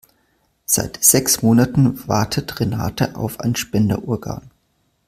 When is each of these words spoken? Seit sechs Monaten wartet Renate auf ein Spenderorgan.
Seit 0.65 1.03
sechs 1.03 1.43
Monaten 1.43 2.07
wartet 2.07 2.59
Renate 2.59 3.15
auf 3.15 3.39
ein 3.39 3.55
Spenderorgan. 3.55 4.49